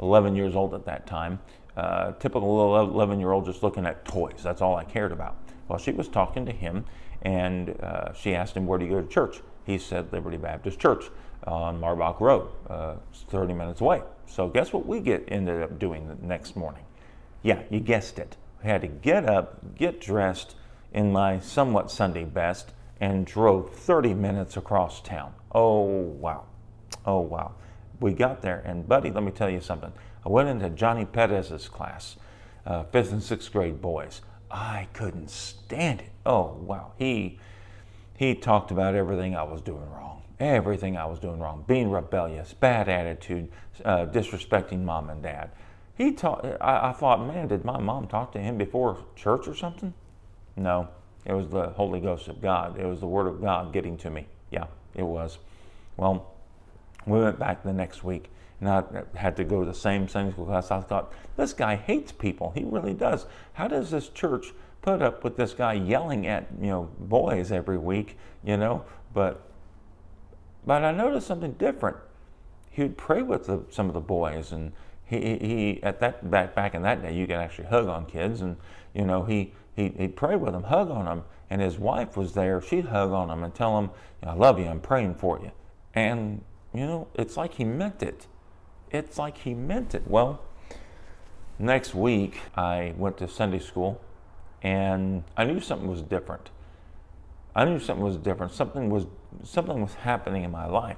11 0.01 0.35
years 0.35 0.57
old 0.57 0.75
at 0.75 0.87
that 0.87 1.07
time, 1.07 1.41
uh, 1.77 2.13
typical 2.13 2.79
11 2.79 3.21
year 3.21 3.33
old 3.33 3.47
just 3.47 3.63
looking 3.63 3.87
at 3.87 4.05
toys. 4.05 4.41
That's 4.43 4.63
all 4.63 4.77
I 4.77 4.85
cared 4.85 5.13
about. 5.13 5.37
Well, 5.69 5.79
she 5.79 5.93
was 5.93 6.09
talking 6.09 6.47
to 6.47 6.53
him 6.53 6.85
and 7.23 7.71
uh, 7.81 8.13
she 8.13 8.35
asked 8.35 8.57
him, 8.57 8.67
Where 8.67 8.79
do 8.79 8.85
you 8.85 8.93
go 8.93 9.01
to 9.01 9.09
church? 9.09 9.41
He 9.65 9.79
said, 9.79 10.13
Liberty 10.13 10.37
Baptist 10.37 10.79
Church 10.79 11.07
on 11.47 11.81
Marbach 11.81 12.21
Road, 12.21 12.49
uh, 12.69 12.97
30 13.29 13.55
minutes 13.55 13.81
away. 13.81 14.03
So, 14.27 14.49
guess 14.49 14.73
what 14.73 14.87
we 14.87 15.01
get 15.01 15.25
ended 15.29 15.63
up 15.63 15.79
doing 15.79 16.09
the 16.09 16.27
next 16.27 16.57
morning? 16.57 16.85
Yeah, 17.43 17.63
you 17.71 17.81
guessed 17.81 18.19
it. 18.19 18.37
I 18.63 18.69
had 18.69 18.81
to 18.83 18.89
get 18.89 19.29
up, 19.29 19.77
get 19.77 20.01
dressed 20.01 20.55
in 20.93 21.13
my 21.13 21.39
somewhat 21.41 21.91
Sunday 21.91 22.25
best, 22.25 22.73
and 23.01 23.27
drove 23.27 23.75
30 23.75 24.15
minutes 24.15 24.57
across 24.57 25.01
town. 25.01 25.35
Oh, 25.53 25.85
wow. 25.85 26.45
Oh, 27.05 27.21
wow. 27.21 27.55
We 28.01 28.13
got 28.13 28.43
there, 28.43 28.63
and 28.65 28.89
buddy, 28.89 29.11
let 29.11 29.23
me 29.23 29.31
tell 29.31 29.51
you 29.51 29.61
something. 29.61 29.93
I 30.25 30.29
went 30.29 30.49
into 30.49 30.71
Johnny 30.71 31.05
Perez's 31.05 31.69
class, 31.69 32.17
uh, 32.67 32.85
fifth 32.85 33.13
and 33.13 33.23
sixth 33.23 33.53
grade 33.53 33.81
boys. 33.81 34.23
I 34.51 34.89
couldn't 34.93 35.31
stand 35.31 36.01
it. 36.01 36.11
Oh, 36.25 36.59
wow. 36.61 36.93
He, 36.97 37.39
he 38.17 38.35
talked 38.35 38.71
about 38.71 38.95
everything 38.95 39.37
I 39.37 39.43
was 39.43 39.61
doing 39.61 39.91
wrong. 39.91 40.23
Everything 40.41 40.97
I 40.97 41.07
was 41.07 41.19
doing 41.19 41.41
wrong. 41.41 41.65
Being 41.67 41.91
rebellious, 41.91 42.55
bad 42.55 42.89
attitude, 42.89 43.51
uh, 43.85 44.07
disrespecting 44.07 44.83
mom 44.83 45.11
and 45.11 45.23
dad. 45.23 45.51
He 45.97 46.13
taught. 46.13 46.45
I, 46.61 46.89
I 46.89 46.93
thought, 46.93 47.25
man, 47.25 47.49
did 47.49 47.65
my 47.65 47.79
mom 47.79 48.09
talk 48.09 48.33
to 48.33 48.41
him 48.41 48.59
before 48.59 48.99
church 49.15 49.47
or 49.47 49.55
something? 49.55 49.95
No, 50.57 50.89
it 51.25 51.33
was 51.33 51.49
the 51.49 51.69
Holy 51.69 52.01
Ghost 52.01 52.29
of 52.29 52.41
God. 52.41 52.79
It 52.79 52.87
was 52.87 53.01
the 53.01 53.07
Word 53.07 53.27
of 53.27 53.41
God 53.41 53.73
getting 53.73 53.97
to 53.99 54.11
me. 54.11 54.27
Yeah, 54.51 54.67
it 54.95 55.05
was. 55.05 55.39
Well, 55.97 56.33
we 57.07 57.21
went 57.21 57.39
back 57.39 57.63
the 57.63 57.73
next 57.73 58.03
week, 58.03 58.31
and 58.65 58.69
I 58.69 59.19
had 59.19 59.37
to 59.37 59.45
go 59.45 59.61
to 59.61 59.67
the 59.67 59.75
same 59.75 60.09
Sunday 60.09 60.33
school 60.33 60.47
class. 60.47 60.71
I 60.71 60.81
thought, 60.81 61.13
this 61.37 61.53
guy 61.53 61.77
hates 61.77 62.13
people. 62.13 62.53
He 62.55 62.65
really 62.65 62.95
does. 62.95 63.27
How 63.55 63.69
does 63.69 63.91
this 63.91 64.09
church 64.09 64.53
put 64.83 65.03
up 65.03 65.23
with 65.25 65.37
this 65.37 65.53
guy 65.53 65.75
yelling 65.75 66.27
at 66.27 66.49
you 66.61 66.69
know 66.69 66.91
boys 66.99 67.53
every 67.53 67.79
week? 67.79 68.17
You 68.43 68.57
know, 68.57 68.85
but 69.13 69.43
but 70.65 70.83
I 70.83 70.93
noticed 70.93 71.27
something 71.27 71.53
different. 71.53 71.97
He 72.71 72.83
would 72.83 72.97
pray 72.97 73.23
with 73.23 73.47
the, 73.47 73.65
some 73.71 73.89
of 73.89 73.95
the 73.95 74.01
boys 74.01 74.51
and 74.51 74.73
he, 75.05 75.19
he 75.19 75.81
at 75.83 76.01
that 76.01 76.31
back 76.31 76.55
back 76.55 76.75
in 76.75 76.83
that 76.83 77.03
day 77.03 77.13
you 77.13 77.27
could 77.27 77.37
actually 77.37 77.67
hug 77.67 77.87
on 77.87 78.07
kids 78.07 78.41
and 78.41 78.57
you 78.95 79.05
know 79.05 79.25
he 79.25 79.53
he 79.77 79.91
he'd 79.91 80.17
pray 80.17 80.35
with 80.35 80.53
them 80.55 80.65
hug 80.65 80.91
on 80.91 81.05
them 81.05 81.25
and 81.51 81.61
his 81.61 81.79
wife 81.79 82.17
was 82.17 82.33
there 82.33 82.61
she'd 82.61 82.87
hug 82.87 83.11
on 83.11 83.29
them 83.29 83.45
and 83.45 83.55
tell 83.55 83.79
him 83.79 83.91
I 84.23 84.33
love 84.33 84.59
you 84.59 84.67
I'm 84.67 84.81
praying 84.81 85.17
for 85.17 85.39
you 85.39 85.53
and 85.95 86.43
you 86.73 86.87
know 86.87 87.09
it's 87.15 87.37
like 87.37 87.55
he 87.55 87.65
meant 87.65 88.03
it 88.03 88.27
it's 88.95 89.19
like 89.19 89.39
he 89.39 89.55
meant 89.55 89.95
it 89.95 90.03
well 90.07 90.41
next 91.59 91.95
week 91.95 92.41
I 92.57 92.95
went 92.97 93.19
to 93.19 93.29
Sunday 93.29 93.59
school 93.59 94.01
and 94.63 95.25
I 95.37 95.45
knew 95.45 95.61
something 95.61 95.89
was 95.89 96.03
different 96.03 96.51
I 97.55 97.65
knew 97.65 97.79
something 97.79 98.05
was 98.05 98.17
different 98.17 98.53
something 98.53 98.91
was 98.91 99.07
something 99.43 99.83
was 99.83 99.95
happening 99.95 100.45
in 100.45 100.51
my 100.51 100.67
life 100.67 100.97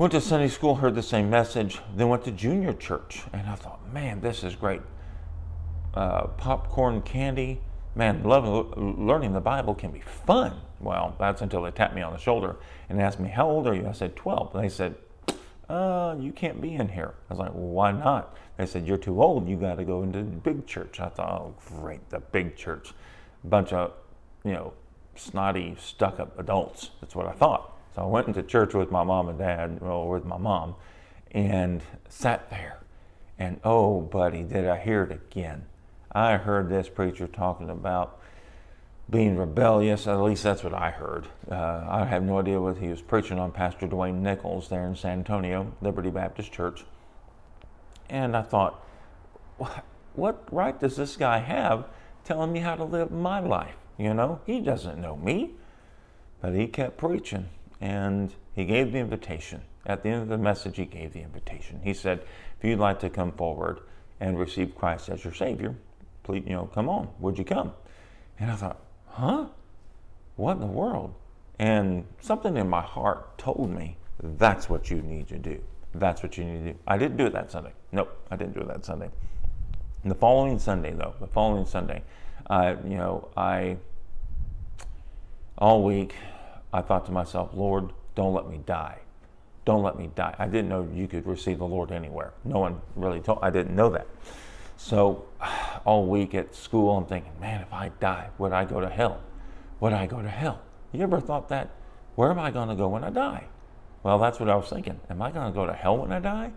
Went 0.00 0.12
to 0.12 0.20
Sunday 0.22 0.48
school, 0.48 0.76
heard 0.76 0.94
the 0.94 1.02
same 1.02 1.28
message, 1.28 1.78
then 1.94 2.08
went 2.08 2.24
to 2.24 2.30
junior 2.30 2.72
church. 2.72 3.24
And 3.34 3.46
I 3.46 3.54
thought, 3.54 3.80
man, 3.92 4.22
this 4.22 4.42
is 4.42 4.56
great. 4.56 4.80
Uh, 5.92 6.28
popcorn 6.28 7.02
candy. 7.02 7.60
Man, 7.94 8.22
love, 8.22 8.78
learning 8.78 9.34
the 9.34 9.42
Bible 9.42 9.74
can 9.74 9.90
be 9.90 10.00
fun. 10.00 10.58
Well, 10.80 11.14
that's 11.18 11.42
until 11.42 11.60
they 11.60 11.70
tapped 11.70 11.94
me 11.94 12.00
on 12.00 12.14
the 12.14 12.18
shoulder 12.18 12.56
and 12.88 12.98
asked 12.98 13.20
me, 13.20 13.28
How 13.28 13.46
old 13.46 13.66
are 13.66 13.74
you? 13.74 13.86
I 13.86 13.92
said, 13.92 14.16
12. 14.16 14.54
And 14.54 14.64
they 14.64 14.70
said, 14.70 14.94
uh, 15.70 16.16
You 16.18 16.32
can't 16.32 16.60
be 16.60 16.74
in 16.74 16.88
here. 16.88 17.14
I 17.28 17.34
was 17.34 17.38
like, 17.38 17.54
Well, 17.54 17.68
why 17.68 17.92
not? 17.92 18.36
They 18.56 18.66
said, 18.66 18.86
You're 18.86 18.98
too 18.98 19.22
old. 19.22 19.48
You 19.48 19.56
got 19.56 19.76
to 19.76 19.84
go 19.84 20.02
into 20.02 20.18
the 20.18 20.24
big 20.24 20.66
church. 20.66 21.00
I 21.00 21.08
thought, 21.08 21.40
Oh, 21.40 21.54
great, 21.66 22.08
the 22.10 22.20
big 22.20 22.56
church. 22.56 22.92
Bunch 23.44 23.72
of, 23.72 23.92
you 24.44 24.52
know, 24.52 24.72
snotty, 25.14 25.76
stuck 25.78 26.20
up 26.20 26.38
adults. 26.38 26.90
That's 27.00 27.14
what 27.14 27.26
I 27.26 27.32
thought. 27.32 27.76
So 27.94 28.02
I 28.02 28.06
went 28.06 28.28
into 28.28 28.42
church 28.42 28.74
with 28.74 28.90
my 28.90 29.02
mom 29.02 29.28
and 29.28 29.38
dad, 29.38 29.80
well, 29.80 30.06
with 30.06 30.24
my 30.24 30.38
mom, 30.38 30.74
and 31.32 31.82
sat 32.08 32.50
there. 32.50 32.78
And 33.38 33.60
oh, 33.64 34.00
buddy, 34.00 34.42
did 34.42 34.68
I 34.68 34.78
hear 34.78 35.02
it 35.04 35.12
again. 35.12 35.66
I 36.12 36.36
heard 36.36 36.68
this 36.68 36.88
preacher 36.88 37.26
talking 37.26 37.70
about 37.70 38.19
being 39.10 39.36
rebellious. 39.36 40.06
At 40.06 40.20
least 40.20 40.44
that's 40.44 40.62
what 40.62 40.74
I 40.74 40.90
heard. 40.90 41.26
Uh, 41.50 41.84
I 41.88 42.04
have 42.04 42.22
no 42.22 42.38
idea 42.38 42.60
what 42.60 42.78
he 42.78 42.88
was 42.88 43.02
preaching 43.02 43.38
on. 43.38 43.50
Pastor 43.50 43.88
Dwayne 43.88 44.20
Nichols 44.20 44.68
there 44.68 44.86
in 44.86 44.94
San 44.94 45.18
Antonio, 45.18 45.72
Liberty 45.80 46.10
Baptist 46.10 46.52
Church. 46.52 46.84
And 48.08 48.36
I 48.36 48.42
thought, 48.42 48.84
what 50.14 50.44
right 50.52 50.78
does 50.78 50.96
this 50.96 51.16
guy 51.16 51.38
have 51.38 51.86
telling 52.24 52.52
me 52.52 52.60
how 52.60 52.76
to 52.76 52.84
live 52.84 53.10
my 53.10 53.40
life? 53.40 53.76
You 53.98 54.14
know, 54.14 54.40
he 54.46 54.60
doesn't 54.60 55.00
know 55.00 55.16
me. 55.16 55.52
But 56.40 56.54
he 56.54 56.66
kept 56.68 56.96
preaching 56.96 57.48
and 57.80 58.32
he 58.54 58.64
gave 58.64 58.92
the 58.92 58.98
invitation. 58.98 59.62
At 59.86 60.02
the 60.02 60.10
end 60.10 60.22
of 60.22 60.28
the 60.28 60.38
message, 60.38 60.76
he 60.76 60.84
gave 60.86 61.12
the 61.12 61.20
invitation. 61.20 61.80
He 61.82 61.94
said, 61.94 62.20
if 62.58 62.64
you'd 62.64 62.78
like 62.78 63.00
to 63.00 63.10
come 63.10 63.32
forward 63.32 63.80
and 64.20 64.38
receive 64.38 64.74
Christ 64.74 65.08
as 65.08 65.24
your 65.24 65.34
Savior, 65.34 65.74
please, 66.22 66.44
you 66.46 66.52
know, 66.52 66.66
come 66.66 66.88
on. 66.88 67.08
Would 67.20 67.38
you 67.38 67.44
come? 67.44 67.72
And 68.38 68.50
I 68.50 68.56
thought, 68.56 68.80
huh? 69.10 69.46
What 70.36 70.52
in 70.52 70.60
the 70.60 70.66
world? 70.66 71.14
And 71.58 72.06
something 72.20 72.56
in 72.56 72.68
my 72.68 72.80
heart 72.80 73.36
told 73.36 73.70
me 73.70 73.96
that's 74.22 74.70
what 74.70 74.90
you 74.90 75.02
need 75.02 75.28
to 75.28 75.38
do. 75.38 75.60
That's 75.94 76.22
what 76.22 76.38
you 76.38 76.44
need 76.44 76.64
to 76.64 76.72
do. 76.72 76.78
I 76.86 76.96
didn't 76.96 77.16
do 77.16 77.26
it 77.26 77.32
that 77.32 77.50
Sunday. 77.50 77.72
Nope, 77.92 78.16
I 78.30 78.36
didn't 78.36 78.54
do 78.54 78.60
it 78.60 78.68
that 78.68 78.84
Sunday. 78.84 79.10
And 80.02 80.10
the 80.10 80.16
following 80.16 80.58
Sunday, 80.58 80.92
though, 80.92 81.14
the 81.20 81.26
following 81.26 81.66
Sunday, 81.66 82.02
I, 82.48 82.70
you 82.70 82.96
know, 82.96 83.28
I, 83.36 83.76
all 85.58 85.82
week, 85.82 86.14
I 86.72 86.80
thought 86.80 87.04
to 87.06 87.12
myself, 87.12 87.50
Lord, 87.52 87.90
don't 88.14 88.32
let 88.32 88.48
me 88.48 88.60
die. 88.64 88.98
Don't 89.64 89.82
let 89.82 89.98
me 89.98 90.10
die. 90.14 90.34
I 90.38 90.46
didn't 90.46 90.68
know 90.68 90.88
you 90.94 91.06
could 91.06 91.26
receive 91.26 91.58
the 91.58 91.66
Lord 91.66 91.92
anywhere. 91.92 92.32
No 92.44 92.60
one 92.60 92.80
really 92.96 93.20
told, 93.20 93.40
I 93.42 93.50
didn't 93.50 93.76
know 93.76 93.90
that. 93.90 94.06
So 94.76 95.26
all 95.84 96.06
week 96.06 96.34
at 96.34 96.54
school, 96.54 96.96
I'm 96.96 97.06
thinking, 97.06 97.32
man, 97.40 97.62
if 97.62 97.72
I 97.72 97.90
die, 98.00 98.28
would 98.38 98.52
I 98.52 98.64
go 98.64 98.80
to 98.80 98.88
hell? 98.88 99.20
Would 99.80 99.92
I 99.92 100.06
go 100.06 100.20
to 100.22 100.28
hell? 100.28 100.60
You 100.92 101.02
ever 101.02 101.20
thought 101.20 101.48
that? 101.48 101.70
Where 102.14 102.30
am 102.30 102.38
I 102.38 102.50
going 102.50 102.68
to 102.68 102.74
go 102.74 102.88
when 102.88 103.04
I 103.04 103.10
die? 103.10 103.44
Well, 104.02 104.18
that's 104.18 104.40
what 104.40 104.48
I 104.48 104.56
was 104.56 104.68
thinking. 104.68 105.00
Am 105.08 105.22
I 105.22 105.30
going 105.30 105.52
to 105.52 105.54
go 105.54 105.66
to 105.66 105.72
hell 105.72 105.98
when 105.98 106.12
I 106.12 106.20
die? 106.20 106.52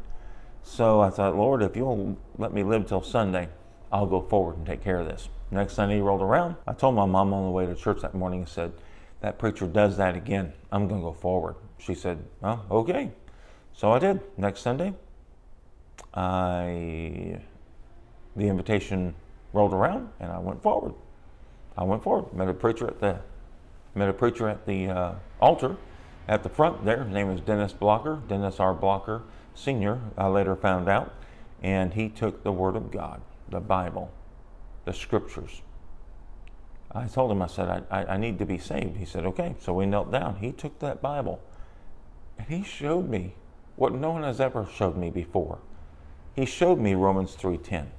So 0.64 1.02
I 1.02 1.10
thought, 1.10 1.36
Lord, 1.36 1.62
if 1.62 1.76
you'll 1.76 2.18
let 2.38 2.54
me 2.54 2.64
live 2.64 2.88
till 2.88 3.02
Sunday, 3.02 3.50
I'll 3.92 4.08
go 4.08 4.22
forward 4.22 4.58
and 4.58 4.66
take 4.66 4.84
care 4.84 5.00
of 5.00 5.08
this. 5.08 5.30
Next 5.52 5.74
Sunday 5.74 6.00
rolled 6.00 6.22
around. 6.22 6.56
I 6.66 6.74
told 6.74 6.96
my 6.96 7.06
mom 7.06 7.34
on 7.34 7.44
the 7.44 7.52
way 7.52 7.66
to 7.66 7.76
church 7.76 8.02
that 8.02 8.16
morning 8.16 8.40
and 8.40 8.50
said, 8.50 8.72
That 9.22 9.38
preacher 9.38 9.68
does 9.68 9.98
that 9.98 10.16
again. 10.16 10.54
I'm 10.72 10.88
going 10.88 11.02
to 11.02 11.06
go 11.06 11.14
forward. 11.14 11.56
She 11.78 11.94
said, 11.94 12.24
Well, 12.42 12.66
okay. 12.72 13.12
So 13.74 13.92
I 13.92 14.00
did. 14.00 14.22
Next 14.38 14.62
Sunday, 14.62 14.94
I 16.14 17.40
the 18.36 18.48
invitation 18.48 19.16
rolled 19.52 19.74
around 19.74 20.10
and 20.20 20.32
I 20.32 20.40
went 20.40 20.62
forward. 20.62 20.94
I 21.78 21.84
went 21.84 22.04
forward. 22.04 22.34
Met 22.34 22.50
a 22.50 22.54
preacher 22.54 22.88
at 22.88 23.00
the 23.00 23.20
met 23.96 24.10
a 24.10 24.14
preacher 24.14 24.50
at 24.50 24.66
the 24.66 24.88
uh, 24.88 25.14
altar 25.40 25.78
at 26.28 26.44
the 26.44 26.50
front 26.50 26.86
there. 26.86 27.04
His 27.04 27.14
name 27.14 27.28
was 27.28 27.42
Dennis 27.42 27.74
Blocker, 27.74 28.22
Dennis 28.28 28.60
R. 28.60 28.74
Blocker 28.74 29.24
Senior. 29.56 30.00
I 30.18 30.28
later 30.28 30.56
found 30.56 30.90
out, 30.90 31.14
and 31.62 31.94
he 31.94 32.10
took 32.10 32.44
the 32.44 32.52
Word 32.52 32.76
of 32.76 32.92
God, 32.92 33.22
the 33.50 33.60
Bible, 33.60 34.12
the 34.86 34.94
Scriptures. 34.94 35.62
I 36.92 37.08
told 37.08 37.32
him, 37.32 37.42
I 37.42 37.48
said, 37.48 37.86
I, 37.90 38.02
I, 38.02 38.06
I 38.14 38.18
need 38.18 38.40
to 38.40 38.46
be 38.46 38.58
saved. 38.58 38.98
He 38.98 39.06
said, 39.06 39.26
okay. 39.26 39.56
So 39.60 39.74
we 39.74 39.86
knelt 39.86 40.12
down. 40.12 40.38
He 40.38 40.52
took 40.52 40.78
that 40.80 41.02
Bible, 41.02 41.40
and 42.38 42.48
he 42.48 42.64
showed 42.64 43.10
me 43.10 43.36
what 43.76 43.94
no 43.94 44.12
one 44.12 44.24
has 44.24 44.40
ever 44.40 44.68
showed 44.72 44.96
me 44.96 45.10
before. 45.10 45.60
He 46.36 46.46
showed 46.46 46.80
me 46.80 46.94
Romans 46.94 47.34
three 47.34 47.58
ten 47.58 47.92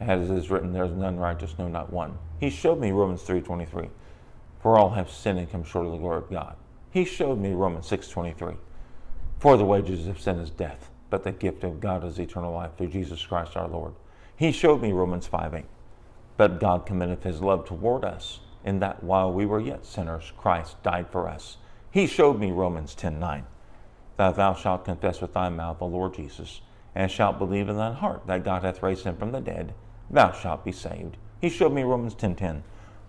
as 0.00 0.30
is 0.30 0.50
written, 0.50 0.72
there 0.72 0.84
is 0.84 0.92
none 0.92 1.18
righteous, 1.18 1.54
no, 1.58 1.68
not 1.68 1.92
one. 1.92 2.16
He 2.38 2.48
showed 2.48 2.80
me 2.80 2.90
Romans 2.90 3.22
3.23, 3.22 3.90
for 4.60 4.78
all 4.78 4.90
have 4.90 5.10
sinned 5.10 5.38
and 5.38 5.50
come 5.50 5.62
short 5.62 5.86
of 5.86 5.92
the 5.92 5.98
glory 5.98 6.18
of 6.18 6.30
God. 6.30 6.56
He 6.90 7.04
showed 7.04 7.38
me 7.38 7.52
Romans 7.52 7.88
6.23, 7.88 8.56
for 9.38 9.56
the 9.56 9.64
wages 9.64 10.06
of 10.06 10.20
sin 10.20 10.38
is 10.38 10.50
death, 10.50 10.90
but 11.10 11.22
the 11.22 11.32
gift 11.32 11.64
of 11.64 11.80
God 11.80 12.02
is 12.04 12.18
eternal 12.18 12.52
life 12.52 12.70
through 12.76 12.88
Jesus 12.88 13.24
Christ 13.24 13.56
our 13.56 13.68
Lord. 13.68 13.92
He 14.34 14.52
showed 14.52 14.80
me 14.80 14.92
Romans 14.92 15.28
5.8, 15.28 15.64
but 16.38 16.60
God 16.60 16.86
commendeth 16.86 17.24
his 17.24 17.42
love 17.42 17.66
toward 17.66 18.04
us, 18.04 18.40
in 18.64 18.80
that 18.80 19.04
while 19.04 19.30
we 19.30 19.44
were 19.44 19.60
yet 19.60 19.84
sinners, 19.84 20.32
Christ 20.38 20.82
died 20.82 21.08
for 21.10 21.28
us. 21.28 21.58
He 21.90 22.06
showed 22.06 22.38
me 22.38 22.52
Romans 22.52 22.94
10.9, 22.94 23.44
that 24.16 24.36
thou 24.36 24.54
shalt 24.54 24.86
confess 24.86 25.20
with 25.20 25.34
thy 25.34 25.50
mouth 25.50 25.78
the 25.78 25.84
Lord 25.84 26.14
Jesus, 26.14 26.62
and 26.94 27.10
shalt 27.10 27.38
believe 27.38 27.68
in 27.68 27.76
thine 27.76 27.94
heart 27.94 28.26
that 28.26 28.44
God 28.44 28.62
hath 28.62 28.82
raised 28.82 29.04
him 29.04 29.16
from 29.16 29.32
the 29.32 29.40
dead, 29.40 29.74
thou 30.10 30.32
shalt 30.32 30.64
be 30.64 30.72
saved. 30.72 31.16
He 31.40 31.48
showed 31.48 31.72
me 31.72 31.82
Romans 31.82 32.14
10:10. 32.14 32.62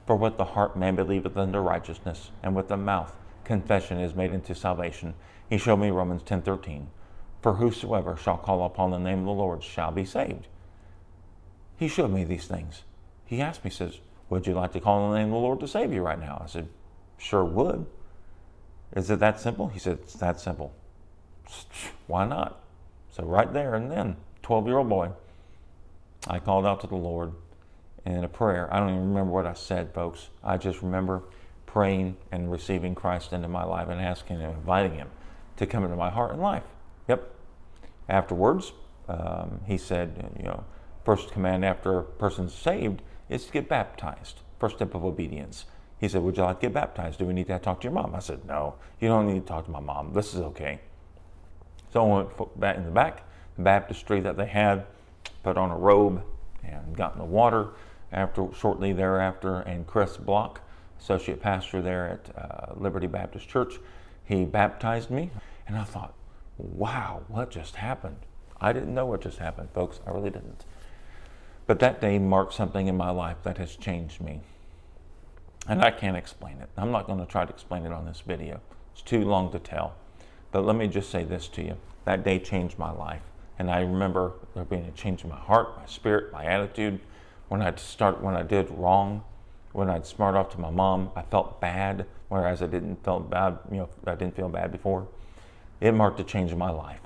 For 0.06 0.16
with 0.16 0.38
the 0.38 0.46
heart 0.46 0.76
man 0.76 0.96
believeth 0.96 1.38
unto 1.38 1.60
righteousness, 1.60 2.32
and 2.42 2.56
with 2.56 2.68
the 2.68 2.78
mouth 2.78 3.18
confession 3.44 4.00
is 4.00 4.16
made 4.16 4.34
unto 4.34 4.54
salvation. 4.54 5.14
He 5.50 5.58
showed 5.58 5.78
me 5.78 5.92
Romans 5.92 6.24
10:13. 6.24 6.88
For 7.42 7.54
whosoever 7.54 8.16
shall 8.16 8.38
call 8.38 8.64
upon 8.64 8.92
the 8.92 9.00
name 9.00 9.20
of 9.20 9.26
the 9.26 9.32
Lord 9.32 9.64
shall 9.64 9.92
be 9.92 10.06
saved. 10.06 10.48
He 11.78 11.88
showed 11.88 12.12
me 12.12 12.24
these 12.24 12.46
things. 12.46 12.84
He 13.26 13.42
asked 13.42 13.64
me, 13.64 13.72
says, 13.72 14.00
Would 14.30 14.46
you 14.46 14.54
like 14.54 14.74
to 14.74 14.80
call 14.80 15.02
on 15.02 15.12
the 15.12 15.18
name 15.18 15.30
of 15.30 15.34
the 15.34 15.40
Lord 15.40 15.60
to 15.62 15.68
save 15.68 15.92
you 15.92 16.04
right 16.04 16.20
now? 16.20 16.42
I 16.44 16.48
said, 16.48 16.68
Sure 17.18 17.44
would. 17.44 17.88
Is 18.96 19.10
it 19.10 19.20
that 19.20 19.40
simple? 19.40 19.70
He 19.70 19.80
said, 19.80 20.00
It's 20.04 20.14
that 20.16 20.40
simple. 20.40 20.74
Why 22.08 22.26
not? 22.26 22.62
So 23.10 23.24
right 23.24 23.52
there 23.52 23.74
and 23.74 23.90
then, 23.90 24.18
12 24.44 24.68
year 24.68 24.78
old 24.78 24.90
boy, 24.90 25.10
I 26.28 26.40
called 26.40 26.66
out 26.66 26.82
to 26.82 26.88
the 26.88 26.96
Lord 26.96 27.34
in 28.06 28.24
a 28.24 28.30
prayer. 28.30 28.72
I 28.72 28.80
don't 28.80 28.90
even 28.90 29.10
remember 29.10 29.32
what 29.32 29.46
I 29.46 29.54
said, 29.54 29.94
folks. 29.94 30.30
I 30.44 30.58
just 30.58 30.82
remember 30.82 31.24
praying 31.66 32.18
and 32.32 32.52
receiving 32.52 32.96
Christ 32.96 33.34
into 33.34 33.48
my 33.48 33.64
life 33.64 33.88
and 33.90 34.02
asking 34.02 34.42
and 34.42 34.54
inviting 34.54 34.96
Him 34.96 35.10
to 35.58 35.66
come 35.66 35.84
into 35.84 35.96
my 35.96 36.10
heart 36.10 36.32
and 36.32 36.42
life. 36.42 36.64
Yep. 37.08 37.34
Afterwards, 38.10 38.74
um, 39.08 39.62
He 39.66 39.78
said, 39.78 40.32
you 40.38 40.44
know, 40.44 40.64
first 41.06 41.32
command 41.32 41.66
after 41.66 42.00
a 42.00 42.04
person's 42.04 42.54
saved 42.54 43.02
is 43.30 43.46
to 43.46 43.52
get 43.52 43.70
baptized. 43.70 44.42
First 44.60 44.76
step 44.76 44.94
of 44.94 45.04
obedience. 45.04 45.66
He 46.00 46.08
said, 46.08 46.22
Would 46.24 46.38
you 46.38 46.44
like 46.44 46.60
to 46.60 46.68
get 46.68 46.74
baptized? 46.74 47.20
Do 47.20 47.26
we 47.26 47.34
need 47.34 47.48
to 47.48 47.58
talk 47.60 47.82
to 47.82 47.86
your 47.86 47.94
mom? 47.94 48.16
I 48.16 48.20
said, 48.20 48.46
No, 48.46 48.76
you 49.00 49.08
don't 49.08 49.28
need 49.28 49.42
to 49.42 49.48
talk 49.48 49.66
to 49.66 49.72
my 49.72 49.80
mom. 49.80 50.14
This 50.14 50.34
is 50.34 50.42
okay. 50.42 50.82
So 51.94 52.04
I 52.04 52.18
went 52.18 52.60
back 52.60 52.78
in 52.78 52.86
the 52.86 52.92
back, 52.92 53.24
the 53.56 53.64
baptistry 53.64 54.20
that 54.22 54.38
they 54.38 54.48
had 54.48 54.86
put 55.44 55.58
on 55.58 55.72
a 55.72 55.78
robe, 55.78 56.24
and 56.64 56.96
got 56.96 57.14
in 57.14 57.20
the 57.20 57.26
water. 57.26 57.70
After 58.12 58.48
shortly 58.54 58.92
thereafter, 58.92 59.60
and 59.62 59.88
Chris 59.88 60.18
Block, 60.18 60.62
associate 61.00 61.42
pastor 61.42 61.82
there 61.82 62.08
at 62.10 62.38
uh, 62.38 62.74
Liberty 62.76 63.08
Baptist 63.08 63.48
Church, 63.48 63.76
he 64.26 64.46
baptized 64.46 65.10
me, 65.10 65.32
and 65.68 65.78
I 65.78 65.84
thought, 65.84 66.14
wow, 66.58 67.22
what 67.28 67.50
just 67.50 67.76
happened? 67.78 68.18
I 68.60 68.74
didn't 68.74 68.94
know 68.94 69.06
what 69.06 69.22
just 69.22 69.40
happened, 69.40 69.70
folks. 69.74 70.00
I 70.06 70.12
really 70.12 70.30
didn't. 70.30 70.66
But 71.66 71.80
that 71.80 72.02
day 72.02 72.20
marked 72.20 72.54
something 72.54 72.88
in 72.88 72.98
my 72.98 73.10
life 73.10 73.38
that 73.44 73.58
has 73.58 73.76
changed 73.76 74.22
me. 74.22 74.42
And 75.68 75.82
I 75.82 75.92
can't 75.92 76.18
explain 76.18 76.58
it. 76.58 76.70
I'm 76.78 76.92
not 76.92 77.08
going 77.08 77.20
to 77.20 77.26
try 77.26 77.46
to 77.46 77.52
explain 77.52 77.86
it 77.86 77.92
on 77.92 78.06
this 78.06 78.22
video. 78.22 78.60
It's 78.94 79.02
too 79.02 79.24
long 79.24 79.52
to 79.52 79.60
tell. 79.60 79.96
But 80.52 80.66
let 80.66 80.76
me 80.76 80.88
just 80.88 81.10
say 81.10 81.24
this 81.24 81.48
to 81.50 81.64
you. 81.64 81.78
That 82.06 82.24
day 82.24 82.40
changed 82.40 82.78
my 82.78 82.92
life. 82.92 83.22
And 83.62 83.70
I 83.70 83.82
remember 83.82 84.34
there 84.56 84.66
being 84.66 84.86
a 84.86 84.92
change 84.92 85.24
in 85.24 85.30
my 85.30 85.38
heart, 85.38 85.78
my 85.78 85.86
spirit, 85.86 86.34
my 86.34 86.46
attitude. 86.46 87.00
When 87.48 87.62
I'd 87.62 87.80
start, 87.80 88.20
when 88.20 88.36
I 88.36 88.42
did 88.42 88.72
wrong, 88.72 89.24
when 89.72 89.88
I'd 89.88 90.08
smart 90.08 90.34
off 90.34 90.50
to 90.54 90.60
my 90.60 90.72
mom, 90.72 91.12
I 91.16 91.22
felt 91.22 91.62
bad, 91.62 92.08
whereas 92.30 92.64
I 92.64 92.66
didn't 92.66 93.06
feel 93.06 93.20
bad. 93.20 93.60
You 93.70 93.78
know, 93.78 93.90
I 94.08 94.16
didn't 94.16 94.36
feel 94.36 94.50
bad 94.50 94.72
before. 94.72 95.08
It 95.80 95.92
marked 95.92 96.20
a 96.20 96.24
change 96.24 96.52
in 96.52 96.58
my 96.58 96.72
life. 96.72 97.02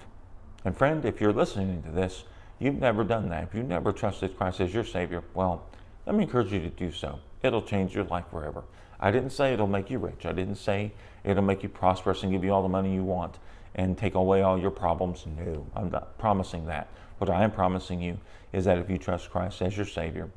And 0.63 0.77
friend, 0.77 1.03
if 1.03 1.19
you're 1.19 1.33
listening 1.33 1.83
to 1.83 1.91
this, 1.91 2.23
you've 2.57 2.79
never 2.79 3.03
done 3.03 3.27
that. 3.31 3.43
If 3.43 3.53
you've 3.53 3.67
never 3.67 3.91
trusted 3.91 4.37
Christ 4.37 4.61
as 4.61 4.73
your 4.73 4.85
Savior, 4.85 5.23
well, 5.33 5.61
let 6.05 6.15
me 6.15 6.23
encourage 6.23 6.53
you 6.53 6.61
to 6.61 6.69
do 6.69 6.89
so. 6.89 7.19
It'll 7.43 7.63
change 7.63 7.93
your 7.93 8.05
life 8.05 8.29
forever. 8.31 8.63
I 8.97 9.11
didn't 9.11 9.31
say 9.31 9.51
it'll 9.51 9.67
make 9.67 9.89
you 9.89 9.99
rich. 9.99 10.25
I 10.25 10.31
didn't 10.31 10.55
say 10.55 10.93
it'll 11.25 11.43
make 11.43 11.63
you 11.63 11.69
prosperous 11.69 12.23
and 12.23 12.31
give 12.31 12.45
you 12.45 12.53
all 12.53 12.63
the 12.63 12.69
money 12.69 12.93
you 12.93 13.03
want 13.03 13.39
and 13.75 13.97
take 13.97 14.15
away 14.15 14.41
all 14.41 14.59
your 14.59 14.71
problems. 14.71 15.25
No, 15.37 15.67
I'm 15.75 15.91
not 15.91 16.17
promising 16.17 16.65
that. 16.67 16.87
What 17.17 17.29
I 17.29 17.43
am 17.43 17.51
promising 17.51 18.01
you 18.01 18.17
is 18.51 18.65
that 18.65 18.77
if 18.77 18.89
you 18.89 18.97
trust 18.97 19.29
Christ 19.29 19.61
as 19.61 19.77
your 19.77 19.85
Savior, 19.85 20.29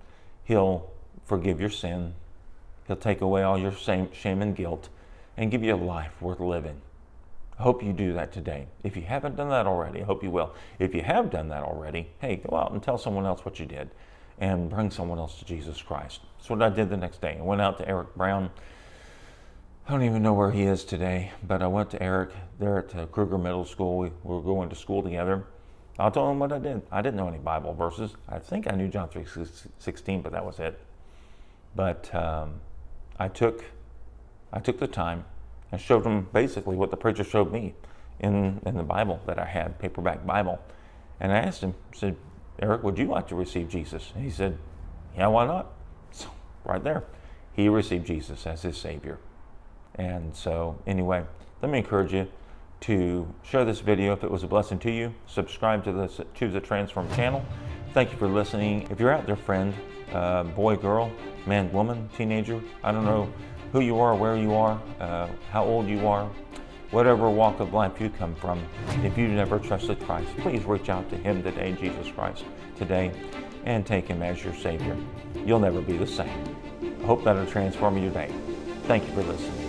He'll 0.44 0.90
forgive 1.24 1.60
your 1.60 1.70
sin, 1.70 2.14
He'll 2.86 2.96
take 2.96 3.20
away 3.20 3.42
all 3.42 3.58
your 3.58 3.72
shame 3.72 4.42
and 4.42 4.56
guilt, 4.56 4.88
and 5.36 5.50
give 5.50 5.62
you 5.62 5.74
a 5.74 5.76
life 5.76 6.20
worth 6.20 6.40
living. 6.40 6.80
I 7.58 7.62
hope 7.62 7.82
you 7.82 7.92
do 7.92 8.12
that 8.12 8.32
today. 8.32 8.66
If 8.84 8.96
you 8.96 9.02
haven't 9.02 9.36
done 9.36 9.48
that 9.50 9.66
already, 9.66 10.02
I 10.02 10.04
hope 10.04 10.22
you 10.22 10.30
will. 10.30 10.54
If 10.78 10.94
you 10.94 11.02
have 11.02 11.30
done 11.30 11.48
that 11.48 11.64
already, 11.64 12.08
hey, 12.20 12.36
go 12.36 12.56
out 12.56 12.72
and 12.72 12.82
tell 12.82 12.98
someone 12.98 13.26
else 13.26 13.44
what 13.44 13.58
you 13.58 13.66
did 13.66 13.90
and 14.38 14.70
bring 14.70 14.90
someone 14.90 15.18
else 15.18 15.38
to 15.40 15.44
Jesus 15.44 15.82
Christ. 15.82 16.20
That's 16.38 16.50
what 16.50 16.62
I 16.62 16.70
did 16.70 16.90
the 16.90 16.96
next 16.96 17.20
day. 17.20 17.36
I 17.38 17.42
went 17.42 17.60
out 17.60 17.78
to 17.78 17.88
Eric 17.88 18.14
Brown 18.14 18.50
I 19.88 19.92
don't 19.92 20.02
even 20.02 20.22
know 20.22 20.34
where 20.34 20.50
he 20.50 20.64
is 20.64 20.84
today, 20.84 21.32
but 21.42 21.62
I 21.62 21.66
went 21.66 21.88
to 21.92 22.02
Eric 22.02 22.32
there 22.58 22.80
at 22.80 22.94
uh, 22.94 23.06
Krueger 23.06 23.38
Middle 23.38 23.64
School. 23.64 23.96
We, 23.96 24.10
we 24.22 24.34
were 24.34 24.42
going 24.42 24.68
to 24.68 24.76
school 24.76 25.02
together. 25.02 25.46
I 25.98 26.10
told 26.10 26.30
him 26.30 26.38
what 26.40 26.52
I 26.52 26.58
did. 26.58 26.82
I 26.92 27.00
didn't 27.00 27.16
know 27.16 27.26
any 27.26 27.38
Bible 27.38 27.72
verses. 27.72 28.10
I 28.28 28.38
think 28.38 28.70
I 28.70 28.76
knew 28.76 28.88
John 28.88 29.08
3.16, 29.08 30.22
but 30.22 30.32
that 30.32 30.44
was 30.44 30.58
it. 30.58 30.78
But 31.74 32.14
um, 32.14 32.60
I 33.18 33.28
took 33.28 33.64
I 34.52 34.60
took 34.60 34.78
the 34.78 34.88
time 34.88 35.24
and 35.72 35.80
showed 35.80 36.04
him 36.04 36.28
basically 36.34 36.76
what 36.76 36.90
the 36.90 36.98
preacher 36.98 37.24
showed 37.24 37.50
me 37.50 37.74
in, 38.20 38.60
in 38.66 38.76
the 38.76 38.82
Bible 38.82 39.22
that 39.24 39.38
I 39.38 39.46
had, 39.46 39.78
paperback 39.78 40.26
Bible. 40.26 40.60
And 41.18 41.32
I 41.32 41.38
asked 41.38 41.62
him, 41.62 41.74
I 41.94 41.96
said, 41.96 42.16
Eric, 42.58 42.82
would 42.82 42.98
you 42.98 43.06
like 43.06 43.28
to 43.28 43.34
receive 43.34 43.70
Jesus? 43.70 44.12
And 44.14 44.22
he 44.22 44.30
said, 44.30 44.58
Yeah, 45.16 45.28
why 45.28 45.46
not? 45.46 45.72
So 46.10 46.28
right 46.66 46.84
there, 46.84 47.04
he 47.54 47.70
received 47.70 48.06
Jesus 48.06 48.46
as 48.46 48.60
his 48.60 48.76
Savior. 48.76 49.18
And 49.94 50.34
so, 50.34 50.78
anyway, 50.86 51.24
let 51.62 51.70
me 51.70 51.78
encourage 51.78 52.12
you 52.12 52.28
to 52.80 53.32
share 53.42 53.64
this 53.64 53.80
video 53.80 54.12
if 54.12 54.22
it 54.22 54.30
was 54.30 54.42
a 54.42 54.46
blessing 54.46 54.78
to 54.80 54.90
you. 54.90 55.14
Subscribe 55.26 55.82
to 55.84 55.92
the 55.92 56.06
Truths 56.34 56.54
That 56.54 56.64
Transform 56.64 57.12
channel 57.14 57.44
Thank 57.94 58.12
you 58.12 58.18
for 58.18 58.28
listening. 58.28 58.86
If 58.90 59.00
you're 59.00 59.10
out 59.10 59.26
there, 59.26 59.36
friend, 59.36 59.74
uh, 60.12 60.44
boy, 60.44 60.76
girl, 60.76 61.10
man, 61.46 61.72
woman, 61.72 62.08
teenager, 62.16 62.62
I 62.84 62.92
don't 62.92 63.04
know 63.04 63.32
who 63.72 63.80
you 63.80 63.98
are, 63.98 64.14
where 64.14 64.36
you 64.36 64.54
are, 64.54 64.80
uh, 65.00 65.28
how 65.50 65.64
old 65.64 65.88
you 65.88 66.06
are, 66.06 66.30
whatever 66.90 67.30
walk 67.30 67.60
of 67.60 67.72
life 67.72 68.00
you 68.00 68.10
come 68.10 68.34
from, 68.34 68.62
if 69.02 69.16
you've 69.16 69.30
never 69.30 69.58
trusted 69.58 70.00
Christ, 70.00 70.28
please 70.38 70.64
reach 70.64 70.90
out 70.90 71.08
to 71.10 71.16
Him 71.16 71.42
today, 71.42 71.72
Jesus 71.72 72.10
Christ, 72.12 72.44
today, 72.76 73.10
and 73.64 73.86
take 73.86 74.06
Him 74.06 74.22
as 74.22 74.44
your 74.44 74.54
Savior. 74.54 74.96
You'll 75.46 75.60
never 75.60 75.80
be 75.80 75.96
the 75.96 76.06
same. 76.06 76.56
I 77.02 77.06
hope 77.06 77.24
that'll 77.24 77.46
transform 77.46 77.96
your 77.98 78.12
day. 78.12 78.32
Thank 78.84 79.06
you 79.06 79.14
for 79.14 79.22
listening. 79.22 79.67